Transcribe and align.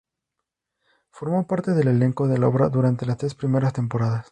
Formó 1.11 1.45
parte 1.45 1.75
del 1.75 1.87
elenco 1.87 2.27
de 2.27 2.39
la 2.39 2.47
obra 2.47 2.69
durante 2.69 3.05
las 3.05 3.17
tres 3.19 3.35
primeras 3.35 3.71
temporadas. 3.73 4.19